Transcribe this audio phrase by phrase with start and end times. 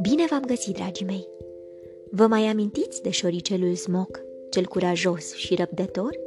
[0.00, 1.28] Bine v-am găsit, dragii mei!
[2.10, 4.20] Vă mai amintiți de șoricelul Smoc,
[4.50, 6.18] cel curajos și răbdător?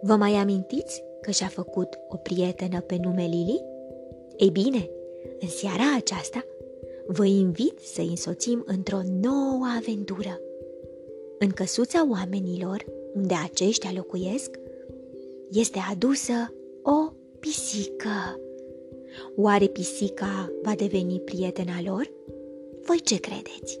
[0.00, 3.64] Vă mai amintiți că și-a făcut o prietenă pe nume Lili?
[4.36, 4.90] Ei bine,
[5.40, 6.44] în seara aceasta
[7.06, 10.40] vă invit să însoțim într-o nouă aventură.
[11.38, 12.84] În căsuța oamenilor,
[13.14, 14.58] unde aceștia locuiesc,
[15.50, 17.12] este adusă o
[17.46, 18.40] pisică.
[19.36, 22.12] Oare pisica va deveni prietena lor?
[22.82, 23.80] Voi ce credeți?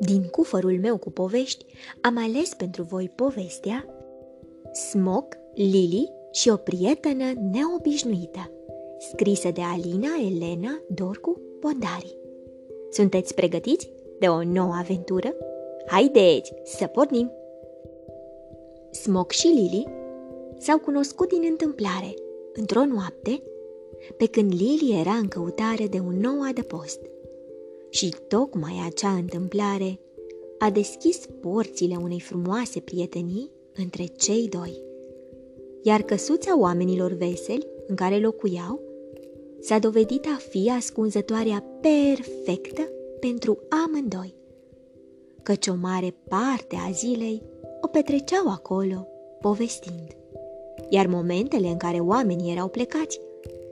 [0.00, 1.64] Din cufărul meu cu povești
[2.00, 3.86] am ales pentru voi povestea
[4.72, 8.50] Smoc, Lily și o prietenă neobișnuită,
[8.98, 12.16] scrisă de Alina Elena Dorcu Bondari.
[12.90, 15.34] Sunteți pregătiți de o nouă aventură?
[15.86, 17.32] Haideți să pornim!
[18.90, 19.97] Smoc și Lily
[20.58, 22.14] s-au cunoscut din întâmplare,
[22.52, 23.42] într-o noapte,
[24.16, 27.00] pe când Lily era în căutare de un nou adăpost.
[27.90, 30.00] Și tocmai acea întâmplare
[30.58, 34.82] a deschis porțile unei frumoase prietenii între cei doi.
[35.82, 38.80] Iar căsuța oamenilor veseli în care locuiau
[39.60, 42.82] s-a dovedit a fi ascunzătoarea perfectă
[43.20, 44.34] pentru amândoi,
[45.42, 47.42] căci o mare parte a zilei
[47.80, 49.06] o petreceau acolo,
[49.40, 50.17] povestind.
[50.88, 53.20] Iar momentele în care oamenii erau plecați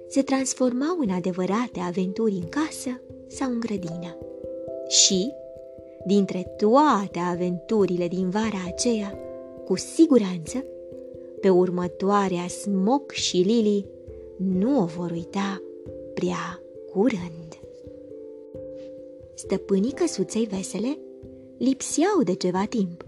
[0.08, 4.16] se transformau în adevărate aventuri în casă sau în grădină.
[4.88, 5.32] Și,
[6.06, 9.18] dintre toate aventurile din vara aceea,
[9.64, 10.64] cu siguranță,
[11.40, 13.86] pe următoarea Smoc și Lily
[14.36, 15.62] nu o vor uita
[16.14, 16.62] prea
[16.92, 17.58] curând.
[19.34, 20.98] Stăpânii căsuței vesele
[21.58, 23.04] lipseau de ceva timp,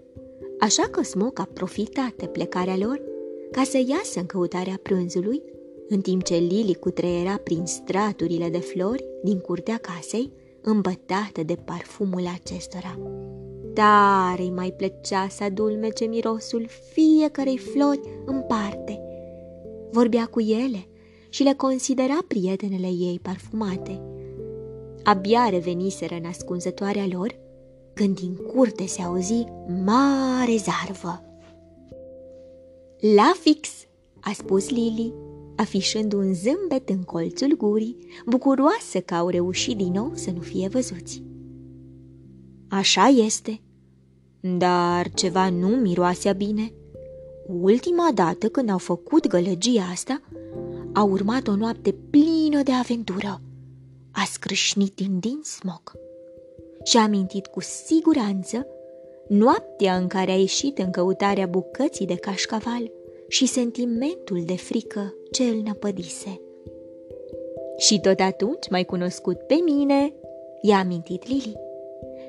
[0.59, 3.08] așa că Smoc a profitat de plecarea lor
[3.51, 5.43] ca să iasă în căutarea prânzului,
[5.89, 10.33] în timp ce Lily cutreiera prin straturile de flori din curtea casei,
[10.63, 12.99] îmbătată de parfumul acestora.
[13.75, 19.01] Tare îi mai plăcea să adulmece mirosul fiecarei flori în parte.
[19.91, 20.87] Vorbea cu ele
[21.29, 24.03] și le considera prietenele ei parfumate.
[25.03, 27.39] Abia reveniseră în ascunzătoarea lor,
[27.95, 29.45] când din curte se auzi
[29.85, 31.28] mare zarvă.
[33.01, 33.69] La fix,
[34.21, 35.15] a spus Lily,
[35.57, 40.69] afișând un zâmbet în colțul gurii, bucuroasă că au reușit din nou să nu fie
[40.69, 41.23] văzuți.
[42.69, 43.61] Așa este,
[44.41, 46.73] dar ceva nu miroasea bine.
[47.47, 50.21] Ultima dată când au făcut gălăgia asta,
[50.93, 53.41] a urmat o noapte plină de aventură.
[54.11, 55.93] A scrâșnit din din smog
[56.85, 58.67] și a amintit cu siguranță
[59.29, 62.91] noaptea în care a ieșit în căutarea bucății de cașcaval
[63.29, 66.41] și sentimentul de frică ce îl năpădise.
[67.77, 70.15] Și tot atunci mai cunoscut pe mine,
[70.63, 71.57] i-a amintit Lili.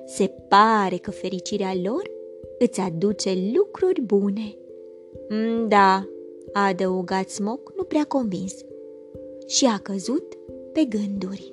[0.06, 2.12] Se pare că fericirea lor
[2.60, 4.56] îți aduce lucruri bune.
[5.30, 6.08] Mm, da,
[6.54, 8.54] a adăugat Smoc, nu prea convins,
[9.48, 10.34] și a căzut
[10.74, 11.52] pe gânduri.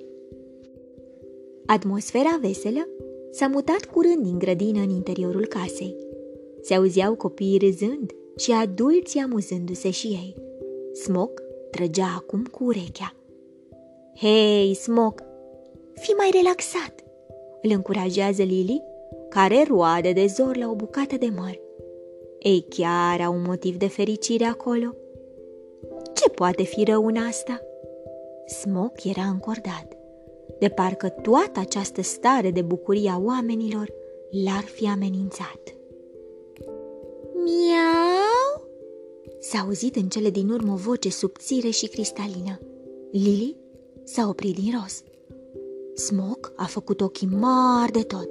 [1.67, 2.89] Atmosfera veselă
[3.37, 5.97] s-a mutat curând din grădină în interiorul casei.
[6.63, 10.35] Se auzeau copiii râzând și adulții amuzându-se și ei.
[10.93, 13.15] Smoc trăgea acum cu urechea.
[14.17, 15.23] Hei, Smoc,
[15.95, 17.05] fi mai relaxat,
[17.63, 18.83] îl încurajează Lily,
[19.29, 21.61] care roade de zor la o bucată de măr.
[22.39, 24.95] Ei chiar au un motiv de fericire acolo.
[26.15, 27.61] Ce poate fi rău în asta?
[28.47, 29.97] Smoc era încordat,
[30.59, 33.93] de parcă toată această stare de bucurie a oamenilor
[34.45, 35.75] l-ar fi amenințat.
[37.35, 38.67] Miau!
[39.41, 42.61] S-a auzit în cele din urmă o voce subțire și cristalină.
[43.11, 43.57] Lily
[44.05, 45.05] s-a oprit din rost.
[45.95, 48.29] Smoc a făcut ochii mari de tot.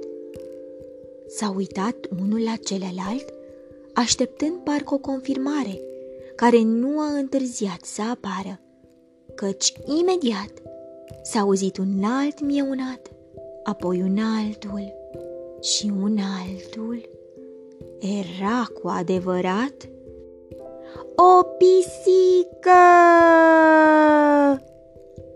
[1.26, 3.32] S-a uitat unul la celălalt,
[3.94, 5.80] așteptând parcă o confirmare,
[6.34, 8.60] care nu a întârziat să apară,
[9.34, 10.52] căci imediat
[11.22, 13.10] s-a auzit un alt mieunat,
[13.62, 14.94] apoi un altul
[15.60, 17.08] și un altul.
[18.00, 19.88] Era cu adevărat
[21.16, 22.68] o pisică!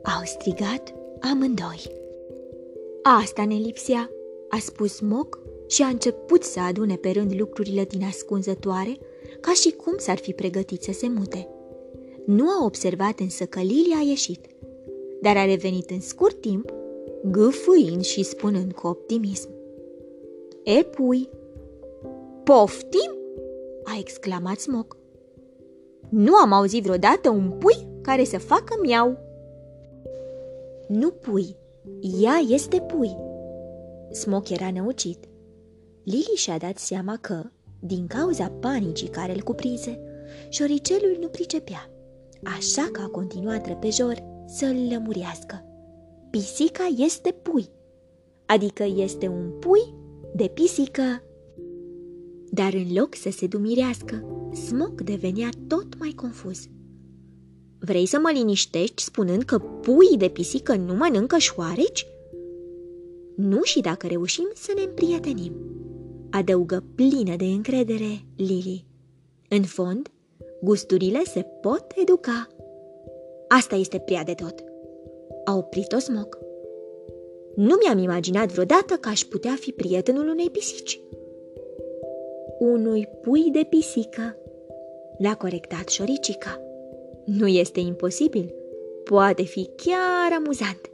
[0.02, 1.98] Au strigat amândoi.
[3.02, 4.10] Asta ne lipsea,
[4.48, 5.38] a spus Moc
[5.68, 8.98] și a început să adune pe rând lucrurile din ascunzătoare,
[9.40, 11.48] ca și cum s-ar fi pregătit să se mute.
[12.26, 14.46] Nu a observat însă că Lili a ieșit,
[15.20, 16.72] dar a revenit în scurt timp,
[17.24, 19.48] gâfâind și spunând cu optimism.
[20.64, 21.28] Epui!
[22.44, 23.18] Poftim?
[23.84, 24.96] a exclamat Smoc.
[26.08, 29.18] Nu am auzit vreodată un pui care să facă miau.
[30.88, 31.56] Nu pui,
[32.22, 33.16] ea este pui.
[34.10, 35.24] Smoc era năucit.
[36.04, 37.42] Lili și-a dat seama că,
[37.80, 40.00] din cauza panicii care îl cuprinse,
[40.48, 41.90] șoricelul nu pricepea,
[42.58, 45.64] așa că a continuat repejor să-l lămurească.
[46.30, 47.68] Pisica este pui,
[48.46, 49.94] adică este un pui
[50.34, 51.22] de pisică.
[52.50, 56.68] Dar în loc să se dumirească, Smoc devenea tot mai confuz.
[57.78, 62.06] Vrei să mă liniștești spunând că pui de pisică nu mănâncă șoareci?
[63.36, 65.52] Nu și dacă reușim să ne împrietenim,
[66.30, 68.84] adăugă plină de încredere Lily.
[69.48, 70.10] În fond,
[70.62, 72.48] gusturile se pot educa.
[73.58, 74.54] Asta este prea de tot.
[75.44, 76.38] A oprit-o Smoc.
[77.54, 81.00] Nu mi-am imaginat vreodată că aș putea fi prietenul unei pisici.
[82.58, 84.36] Unui pui de pisică,
[85.18, 86.60] l-a corectat șoricica.
[87.24, 88.54] Nu este imposibil,
[89.04, 90.90] poate fi chiar amuzant.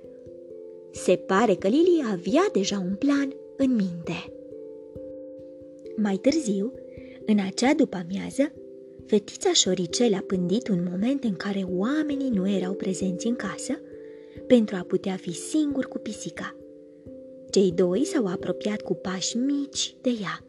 [0.91, 4.33] Se pare că Lily avea deja un plan în minte.
[5.97, 6.73] Mai târziu,
[7.27, 8.53] în acea după-amiază,
[9.07, 13.81] fetița șoricel a pândit un moment în care oamenii nu erau prezenți în casă
[14.47, 16.57] pentru a putea fi singuri cu pisica.
[17.51, 20.45] Cei doi s-au apropiat cu pași mici de ea.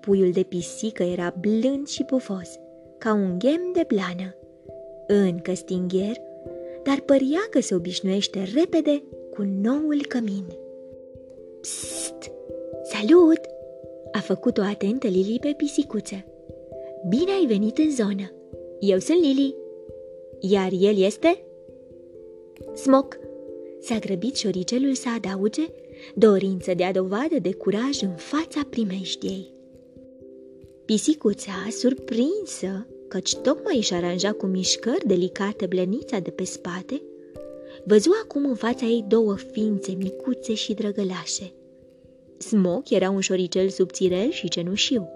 [0.00, 2.50] Puiul de pisică era blând și pufos,
[2.98, 4.34] ca un ghem de blană.
[5.06, 6.16] Încă stingher,
[6.82, 10.44] dar părea că se obișnuiește repede cu noul cămin.
[11.60, 12.30] Psst!
[12.82, 13.40] Salut!
[14.12, 16.24] A făcut-o atentă Lili pe pisicuță.
[17.08, 18.32] Bine ai venit în zonă!
[18.80, 19.54] Eu sunt Lili.
[20.40, 21.44] Iar el este?
[22.74, 23.18] Smoc!
[23.80, 25.62] S-a grăbit șoricelul să adauge,
[26.14, 29.54] dorință de a dovadă de curaj în fața primejdiei.
[30.84, 37.02] Pisicuța, surprinsă, căci tocmai își aranja cu mișcări delicate blănița de pe spate,
[37.84, 41.52] văzu acum în fața ei două ființe micuțe și drăgălașe.
[42.38, 45.08] Smoc era un șoricel subțirel și cenușiu,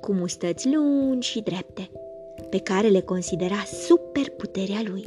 [0.00, 1.90] cu mustăți lungi și drepte,
[2.50, 5.06] pe care le considera super puterea lui.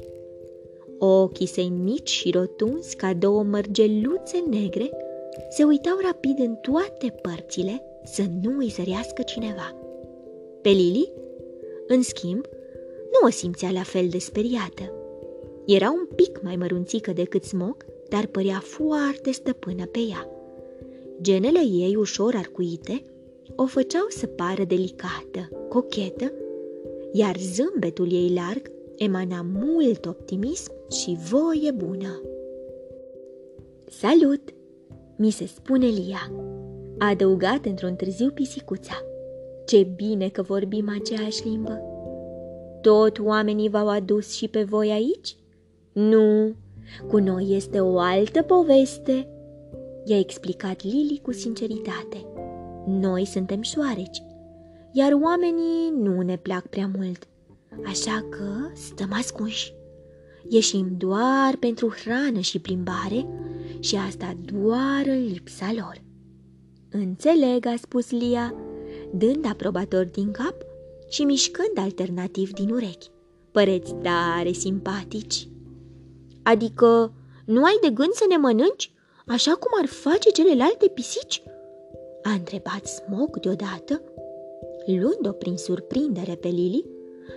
[1.00, 4.90] Ochii săi mici și rotunzi ca două mărgeluțe negre
[5.50, 9.76] se uitau rapid în toate părțile să nu îi zărească cineva.
[10.62, 11.12] Pe Lili,
[11.88, 12.46] în schimb,
[13.04, 14.94] nu o simțea la fel de speriată.
[15.66, 20.28] Era un pic mai mărunțică decât Smoc, dar părea foarte stăpână pe ea.
[21.22, 23.04] Genele ei ușor arcuite
[23.56, 26.32] o făceau să pară delicată, cochetă,
[27.12, 32.22] iar zâmbetul ei larg emana mult optimism și voie bună.
[33.90, 34.54] Salut!
[35.16, 36.32] mi se spune Lia.
[36.98, 39.02] A adăugat într-un târziu pisicuța.
[39.66, 41.82] Ce bine că vorbim aceeași limbă.
[42.82, 45.36] Tot oamenii v-au adus și pe voi aici?
[45.92, 46.56] Nu,
[47.08, 49.28] cu noi este o altă poveste,
[50.06, 52.33] i-a explicat Lili cu sinceritate.
[52.86, 54.24] Noi suntem șoareci,
[54.92, 57.28] iar oamenii nu ne plac prea mult,
[57.86, 59.74] așa că stăm ascunși.
[60.50, 63.28] Ieșim doar pentru hrană și plimbare
[63.80, 66.02] și asta doar în lipsa lor.
[66.90, 68.54] Înțeleg, a spus Lia,
[69.14, 70.56] dând aprobator din cap
[71.10, 73.12] și mișcând alternativ din urechi.
[73.52, 75.48] Păreți tare simpatici.
[76.44, 77.14] Adică
[77.46, 78.94] nu ai de gând să ne mănânci,
[79.28, 81.44] așa cum ar face celelalte pisici?
[82.24, 84.02] A întrebat Smog deodată,
[84.86, 86.86] luând-o prin surprindere pe Lili,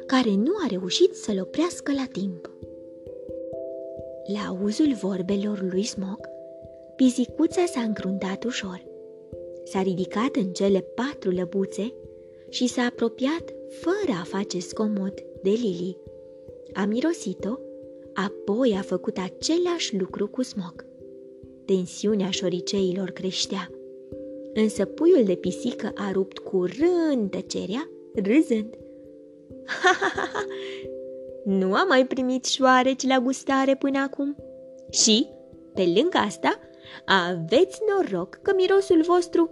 [0.06, 2.50] care nu a reușit să-l oprească la timp.
[4.32, 6.20] La auzul vorbelor lui Smog,
[6.96, 8.84] pisicuța s-a încruntat ușor.
[9.64, 11.94] S-a ridicat în cele patru lăbuțe
[12.48, 15.98] și s-a apropiat fără a face scomod de Lili.
[16.72, 17.58] A mirosit-o,
[18.14, 20.86] apoi a făcut același lucru cu Smog.
[21.64, 23.70] Tensiunea șoriceilor creștea,
[24.56, 28.74] însă puiul de pisică a rupt curând tăcerea, râzând.
[29.64, 30.44] Ha, ha, ha, ha!
[31.44, 34.36] Nu am mai primit șoareci la gustare până acum.
[34.90, 35.28] Și,
[35.74, 36.60] pe lângă asta,
[37.04, 39.50] aveți noroc că mirosul vostru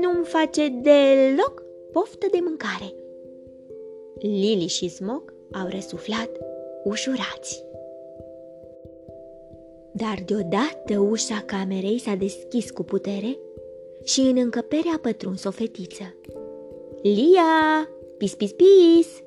[0.00, 1.62] nu-mi face deloc
[1.92, 2.94] poftă de mâncare.
[4.18, 6.30] Lili și Smoc au răsuflat
[6.84, 7.64] ușurați.
[9.92, 13.38] Dar deodată ușa camerei s-a deschis cu putere
[14.06, 16.14] și în încăpere a pătruns o fetiță.
[17.02, 17.88] Lia!
[18.18, 19.22] Pis, pis, pis!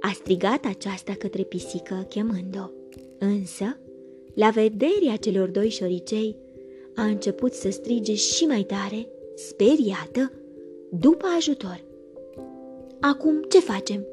[0.00, 2.70] A strigat aceasta către pisică chemând-o.
[3.18, 3.78] Însă,
[4.34, 6.36] la vederea celor doi șoricei,
[6.94, 10.32] a început să strige și mai tare, speriată,
[10.90, 11.84] după ajutor.
[13.00, 14.06] Acum ce facem?"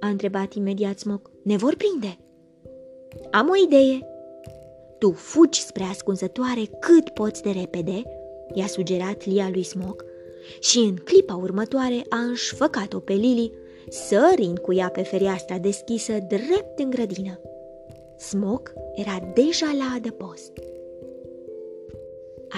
[0.00, 1.30] a întrebat imediat Smoc.
[1.42, 2.18] Ne vor prinde.
[3.30, 4.06] Am o idee.
[4.98, 8.02] Tu fugi spre ascunzătoare cât poți de repede,
[8.52, 10.04] i-a sugerat Lia lui Smoc,
[10.60, 13.52] și în clipa următoare a înșfăcat-o pe Lily,
[13.88, 17.40] sărind cu ea pe fereastra deschisă drept în grădină.
[18.18, 20.52] Smoc era deja la adăpost.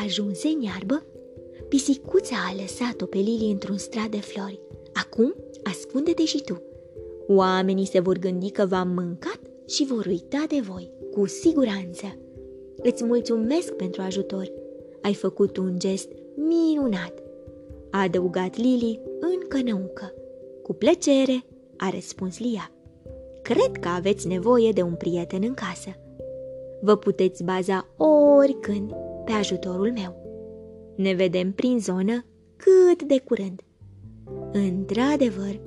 [0.05, 1.05] Ajunse în iarbă,
[1.69, 4.61] pisicuța a lăsat-o pe Lily într-un strat de flori.
[4.93, 6.63] Acum ascunde-te și tu.
[7.27, 12.17] Oamenii se vor gândi că v-am mâncat și vor uita de voi, cu siguranță.
[12.77, 14.53] Îți mulțumesc pentru ajutor.
[15.07, 17.13] Ai făcut un gest minunat.
[17.91, 20.13] A adăugat Lily în cănăucă.
[20.63, 21.45] Cu plăcere,
[21.77, 22.71] a răspuns Lia.
[23.43, 25.91] Cred că aveți nevoie de un prieten în casă.
[26.81, 27.87] Vă puteți baza
[28.37, 28.93] oricând
[29.25, 30.17] pe ajutorul meu.
[30.97, 32.25] Ne vedem prin zonă
[32.57, 33.61] cât de curând.
[34.53, 35.61] Într-adevăr,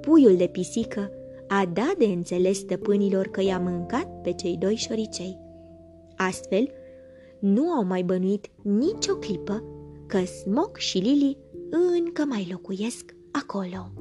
[0.00, 1.10] puiul de pisică
[1.48, 5.38] a dat de înțeles stăpânilor că i-a mâncat pe cei doi șoricei.
[6.16, 6.70] Astfel,
[7.40, 9.64] nu au mai bănuit nicio clipă
[10.06, 11.36] că Smoc și Lily
[11.70, 13.92] încă mai locuiesc acolo.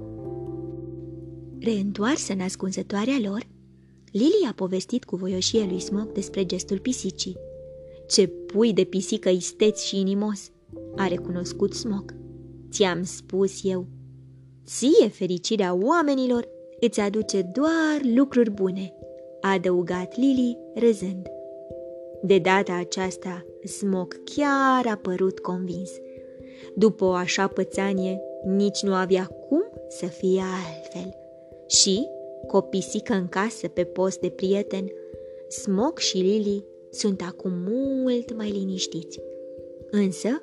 [1.60, 3.48] Reîntoarsă în ascunzătoarea lor,
[4.12, 7.38] Lily a povestit cu voioșie lui Smoc despre gestul pisicii.
[8.08, 10.52] Ce pui de pisică isteți și inimos,
[10.96, 12.14] a recunoscut Smoc.
[12.70, 13.88] Ți-am spus eu.
[14.66, 16.48] Ție fericirea oamenilor
[16.80, 18.94] îți aduce doar lucruri bune,
[19.42, 21.28] a adăugat Lily râzând.
[22.22, 25.92] De data aceasta, Smoc chiar a părut convins.
[26.76, 31.16] După o așa pățanie, nici nu avea cum să fie altfel.
[31.68, 32.08] Și,
[32.48, 34.92] cu o pisică în casă pe post de prieten,
[35.48, 39.20] Smoc și Lily sunt acum mult mai liniștiți.
[39.92, 40.42] Însă,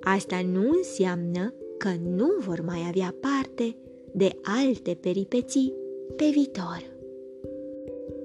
[0.00, 3.76] asta nu înseamnă că nu vor mai avea parte
[4.12, 5.74] de alte peripeții
[6.16, 6.92] pe viitor.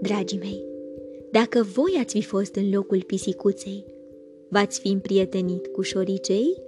[0.01, 0.68] Dragii mei,
[1.31, 3.85] dacă voi ați fi fost în locul pisicuței,
[4.49, 6.61] v-ați fi împrietenit cu șoricei?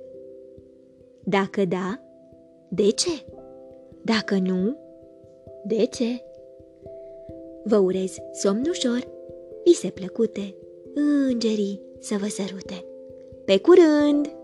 [1.24, 2.00] Dacă da,
[2.70, 3.26] de ce?
[4.02, 4.78] Dacă nu,
[5.66, 6.24] de ce?
[7.64, 9.08] Vă urez somn ușor,
[9.64, 10.56] vise plăcute,
[11.28, 12.86] îngerii să vă sărute.
[13.46, 14.41] Pe curând!